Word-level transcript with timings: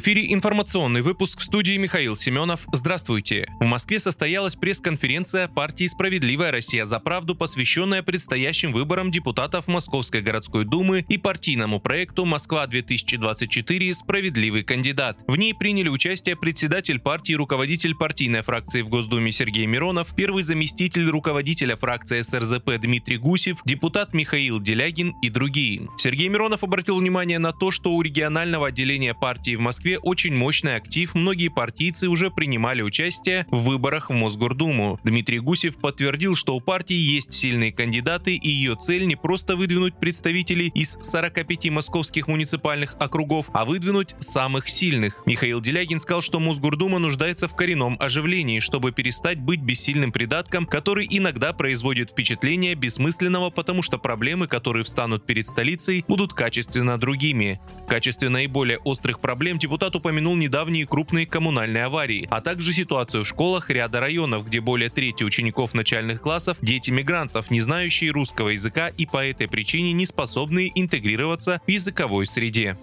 Эфире 0.00 0.32
информационный 0.32 1.02
выпуск 1.02 1.40
в 1.40 1.42
студии 1.42 1.76
Михаил 1.76 2.16
Семенов. 2.16 2.62
Здравствуйте. 2.72 3.46
В 3.60 3.66
Москве 3.66 3.98
состоялась 3.98 4.56
пресс-конференция 4.56 5.46
партии 5.46 5.86
«Справедливая 5.86 6.50
Россия 6.50 6.86
за 6.86 6.98
правду», 7.00 7.34
посвященная 7.34 8.02
предстоящим 8.02 8.72
выборам 8.72 9.10
депутатов 9.10 9.68
Московской 9.68 10.22
городской 10.22 10.64
думы 10.64 11.04
и 11.06 11.18
партийному 11.18 11.80
проекту 11.80 12.24
«Москва-2024. 12.24 13.92
Справедливый 13.92 14.62
кандидат». 14.62 15.22
В 15.28 15.36
ней 15.36 15.52
приняли 15.52 15.90
участие 15.90 16.34
председатель 16.34 16.98
партии 16.98 17.34
руководитель 17.34 17.94
партийной 17.94 18.40
фракции 18.40 18.80
в 18.80 18.88
Госдуме 18.88 19.32
Сергей 19.32 19.66
Миронов, 19.66 20.16
первый 20.16 20.42
заместитель 20.44 21.10
руководителя 21.10 21.76
фракции 21.76 22.22
СРЗП 22.22 22.78
Дмитрий 22.80 23.18
Гусев, 23.18 23.58
депутат 23.66 24.14
Михаил 24.14 24.60
Делягин 24.60 25.14
и 25.20 25.28
другие. 25.28 25.88
Сергей 25.98 26.28
Миронов 26.28 26.64
обратил 26.64 26.96
внимание 26.96 27.38
на 27.38 27.52
то, 27.52 27.70
что 27.70 27.92
у 27.92 28.00
регионального 28.00 28.68
отделения 28.68 29.12
партии 29.12 29.56
в 29.56 29.60
Москве 29.60 29.89
Москве 29.90 29.98
очень 29.98 30.34
мощный 30.34 30.76
актив, 30.76 31.14
многие 31.14 31.48
партийцы 31.48 32.08
уже 32.08 32.30
принимали 32.30 32.80
участие 32.82 33.46
в 33.50 33.64
выборах 33.64 34.10
в 34.10 34.12
Мосгордуму. 34.12 35.00
Дмитрий 35.02 35.40
Гусев 35.40 35.78
подтвердил, 35.78 36.36
что 36.36 36.54
у 36.54 36.60
партии 36.60 36.94
есть 36.94 37.32
сильные 37.32 37.72
кандидаты 37.72 38.36
и 38.36 38.48
ее 38.48 38.76
цель 38.76 39.06
не 39.06 39.16
просто 39.16 39.56
выдвинуть 39.56 39.98
представителей 39.98 40.70
из 40.74 40.96
45 41.02 41.70
московских 41.70 42.28
муниципальных 42.28 42.94
округов, 43.00 43.46
а 43.52 43.64
выдвинуть 43.64 44.14
самых 44.20 44.68
сильных. 44.68 45.22
Михаил 45.26 45.60
Делягин 45.60 45.98
сказал, 45.98 46.22
что 46.22 46.38
Мосгордума 46.38 46.98
нуждается 47.00 47.48
в 47.48 47.56
коренном 47.56 47.96
оживлении, 47.98 48.60
чтобы 48.60 48.92
перестать 48.92 49.40
быть 49.40 49.60
бессильным 49.60 50.12
придатком, 50.12 50.66
который 50.66 51.06
иногда 51.10 51.52
производит 51.52 52.10
впечатление 52.10 52.76
бессмысленного, 52.76 53.50
потому 53.50 53.82
что 53.82 53.98
проблемы, 53.98 54.46
которые 54.46 54.84
встанут 54.84 55.26
перед 55.26 55.46
столицей, 55.46 56.04
будут 56.06 56.32
качественно 56.32 56.96
другими. 56.96 57.60
Качестве 57.90 58.28
наиболее 58.28 58.78
острых 58.78 59.18
проблем 59.18 59.58
депутат 59.58 59.96
упомянул 59.96 60.36
недавние 60.36 60.86
крупные 60.86 61.26
коммунальные 61.26 61.86
аварии, 61.86 62.24
а 62.30 62.40
также 62.40 62.72
ситуацию 62.72 63.24
в 63.24 63.26
школах 63.26 63.68
ряда 63.68 63.98
районов, 63.98 64.46
где 64.46 64.60
более 64.60 64.90
трети 64.90 65.24
учеников 65.24 65.74
начальных 65.74 66.20
классов– 66.20 66.56
дети 66.62 66.92
мигрантов, 66.92 67.50
не 67.50 67.60
знающие 67.60 68.12
русского 68.12 68.50
языка 68.50 68.90
и 68.96 69.06
по 69.06 69.26
этой 69.26 69.48
причине 69.48 69.92
не 69.92 70.06
способные 70.06 70.70
интегрироваться 70.72 71.60
в 71.66 71.68
языковой 71.68 72.26
среде. 72.26 72.78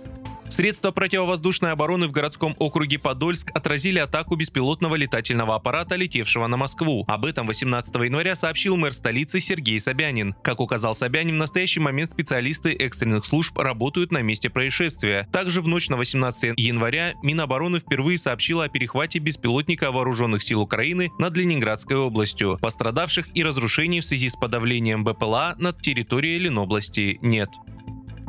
Средства 0.58 0.90
противовоздушной 0.90 1.72
обороны 1.72 2.08
в 2.08 2.12
городском 2.12 2.56
округе 2.58 2.98
Подольск 2.98 3.52
отразили 3.54 4.00
атаку 4.00 4.36
беспилотного 4.36 4.96
летательного 4.96 5.54
аппарата, 5.54 5.94
летевшего 5.94 6.48
на 6.48 6.58
Москву. 6.58 7.06
Об 7.08 7.26
этом 7.26 7.46
18 7.46 7.94
января 7.94 8.34
сообщил 8.34 8.76
мэр 8.76 8.92
столицы 8.92 9.40
Сергей 9.40 9.80
Собянин. 9.80 10.34
Как 10.44 10.60
указал 10.60 10.96
Собянин, 10.96 11.36
в 11.36 11.38
настоящий 11.38 11.80
момент 11.80 12.10
специалисты 12.10 12.74
экстренных 12.74 13.28
служб 13.28 13.56
работают 13.56 14.12
на 14.12 14.24
месте 14.24 14.50
происшествия. 14.50 15.28
Также 15.32 15.62
в 15.62 15.68
ночь 15.68 15.90
на 15.90 15.96
18 15.96 16.54
января 16.58 17.14
Минобороны 17.22 17.78
впервые 17.78 18.18
сообщила 18.18 18.64
о 18.64 18.68
перехвате 18.68 19.20
беспилотника 19.20 19.92
вооруженных 19.92 20.42
сил 20.42 20.62
Украины 20.62 21.12
над 21.20 21.38
Ленинградской 21.38 21.98
областью. 21.98 22.58
Пострадавших 22.60 23.28
и 23.36 23.44
разрушений 23.44 24.00
в 24.00 24.06
связи 24.06 24.30
с 24.30 24.36
подавлением 24.36 25.04
БПЛА 25.04 25.54
над 25.60 25.80
территорией 25.82 26.40
Ленобласти 26.40 27.20
нет. 27.22 27.50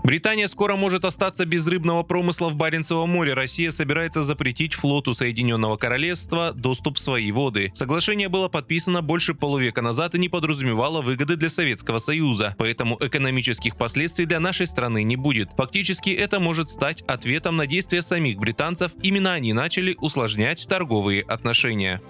Британия 0.09 0.47
скоро 0.47 0.75
может 0.75 1.05
остаться 1.05 1.45
без 1.45 1.69
рыбного 1.69 2.03
промысла 2.03 2.49
в 2.49 2.55
Баренцевом 2.55 3.11
море. 3.11 3.35
Россия 3.35 3.71
собирается 3.71 4.23
запретить 4.23 4.73
флоту 4.73 5.13
Соединенного 5.13 5.77
Королевства 5.77 6.55
доступ 6.55 6.97
в 6.97 6.99
свои 6.99 7.31
воды. 7.31 7.71
Соглашение 7.75 8.31
было 8.31 8.49
подписано 8.49 9.03
больше 9.03 9.35
полувека 9.35 9.83
назад 9.83 10.15
и 10.15 10.19
не 10.19 10.31
подразумевало 10.31 11.03
выгоды 11.03 11.37
для 11.37 11.51
Советского 11.51 11.99
Союза, 11.99 12.55
поэтому 12.57 12.97
экономических 12.99 13.77
последствий 13.77 14.25
для 14.25 14.41
нашей 14.41 14.67
страны 14.67 15.03
не 15.03 15.17
будет. 15.17 15.51
Фактически 15.59 16.09
это 16.09 16.41
может 16.41 16.71
стать 16.71 17.03
ответом 17.03 17.59
на 17.59 17.67
действия 17.67 18.01
самих 18.01 18.39
британцев. 18.39 18.93
Именно 19.03 19.35
они 19.35 19.53
начали 19.53 19.95
усложнять 20.01 20.67
торговые 20.67 21.21
отношения. 21.21 22.01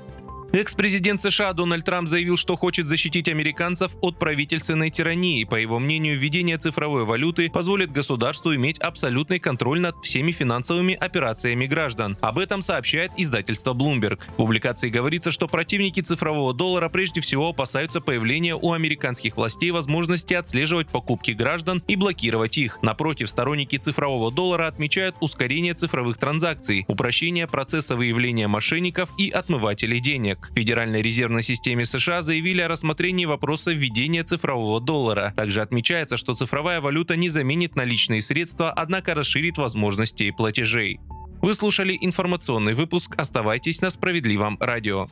Экс-президент 0.50 1.20
США 1.20 1.52
Дональд 1.52 1.84
Трамп 1.84 2.08
заявил, 2.08 2.38
что 2.38 2.56
хочет 2.56 2.86
защитить 2.86 3.28
американцев 3.28 3.92
от 4.00 4.18
правительственной 4.18 4.88
тирании. 4.88 5.44
По 5.44 5.56
его 5.56 5.78
мнению, 5.78 6.18
введение 6.18 6.56
цифровой 6.56 7.04
валюты 7.04 7.50
позволит 7.50 7.92
государству 7.92 8.54
иметь 8.54 8.78
абсолютный 8.78 9.40
контроль 9.40 9.80
над 9.80 9.96
всеми 10.02 10.32
финансовыми 10.32 10.94
операциями 10.94 11.66
граждан. 11.66 12.16
Об 12.22 12.38
этом 12.38 12.62
сообщает 12.62 13.12
издательство 13.18 13.74
Bloomberg. 13.74 14.20
В 14.32 14.36
публикации 14.36 14.88
говорится, 14.88 15.30
что 15.30 15.48
противники 15.48 16.00
цифрового 16.00 16.54
доллара 16.54 16.88
прежде 16.88 17.20
всего 17.20 17.50
опасаются 17.50 18.00
появления 18.00 18.54
у 18.54 18.72
американских 18.72 19.36
властей 19.36 19.70
возможности 19.70 20.32
отслеживать 20.32 20.88
покупки 20.88 21.32
граждан 21.32 21.82
и 21.88 21.94
блокировать 21.94 22.56
их. 22.56 22.78
Напротив, 22.80 23.28
сторонники 23.28 23.76
цифрового 23.76 24.32
доллара 24.32 24.66
отмечают 24.66 25.14
ускорение 25.20 25.74
цифровых 25.74 26.16
транзакций, 26.16 26.86
упрощение 26.88 27.46
процесса 27.46 27.96
выявления 27.96 28.48
мошенников 28.48 29.10
и 29.18 29.28
отмывателей 29.28 30.00
денег 30.00 30.37
денег. 30.38 30.50
В 30.50 30.54
Федеральной 30.54 31.02
резервной 31.02 31.42
системе 31.42 31.84
США 31.84 32.22
заявили 32.22 32.60
о 32.60 32.68
рассмотрении 32.68 33.26
вопроса 33.26 33.72
введения 33.72 34.24
цифрового 34.24 34.80
доллара. 34.80 35.32
Также 35.36 35.60
отмечается, 35.60 36.16
что 36.16 36.34
цифровая 36.34 36.80
валюта 36.80 37.16
не 37.16 37.28
заменит 37.28 37.76
наличные 37.76 38.22
средства, 38.22 38.72
однако 38.72 39.14
расширит 39.14 39.58
возможности 39.58 40.30
платежей. 40.30 41.00
Вы 41.40 41.54
слушали 41.54 41.96
информационный 42.00 42.74
выпуск. 42.74 43.14
Оставайтесь 43.16 43.80
на 43.80 43.90
справедливом 43.90 44.56
радио. 44.60 45.08